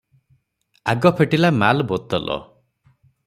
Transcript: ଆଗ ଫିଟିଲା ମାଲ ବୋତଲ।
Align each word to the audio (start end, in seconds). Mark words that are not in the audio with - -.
ଆଗ 0.93 1.11
ଫିଟିଲା 1.19 1.51
ମାଲ 1.59 1.85
ବୋତଲ। 1.93 2.39